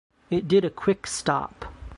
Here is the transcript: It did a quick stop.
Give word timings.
It 0.31 0.47
did 0.47 0.65
a 0.65 0.71
quick 0.71 1.05
stop. 1.05 1.65